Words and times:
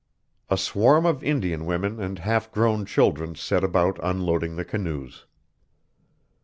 A 0.49 0.57
swarm 0.57 1.05
of 1.05 1.23
Indian 1.23 1.63
women 1.67 1.99
and 1.99 2.17
half 2.17 2.51
grown 2.51 2.87
children 2.87 3.35
set 3.35 3.63
about 3.63 3.99
unloading 4.01 4.55
the 4.55 4.65
canoes. 4.65 5.27